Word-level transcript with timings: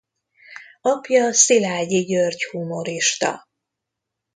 Apja 0.81 1.31
Szilágyi 1.33 2.03
György 2.03 2.45
humorista. 2.51 3.47